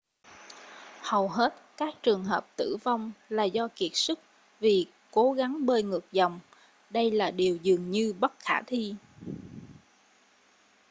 [1.01, 4.19] hầu hết các trường hợp tử vong là do kiệt sức
[4.59, 6.39] vì cố gắng bơi ngược dòng
[6.89, 8.95] đây là điều dường như bất khả thi